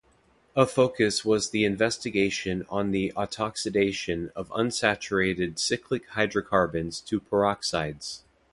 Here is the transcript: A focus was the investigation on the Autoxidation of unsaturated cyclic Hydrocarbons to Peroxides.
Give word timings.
A 0.55 0.65
focus 0.65 1.23
was 1.23 1.51
the 1.51 1.63
investigation 1.63 2.65
on 2.69 2.89
the 2.89 3.13
Autoxidation 3.15 4.31
of 4.35 4.49
unsaturated 4.49 5.59
cyclic 5.59 6.07
Hydrocarbons 6.07 7.01
to 7.01 7.19
Peroxides. 7.19 8.23